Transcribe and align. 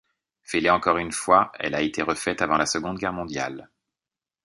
Fêlée 0.41 0.71
encore 0.71 0.97
une 0.97 1.11
fois, 1.11 1.51
elle 1.59 1.75
a 1.75 1.83
été 1.83 2.01
refaite 2.01 2.41
avant 2.41 2.57
la 2.57 2.65
Seconde 2.65 2.97
Guerre 2.97 3.13
mondiale. 3.13 3.69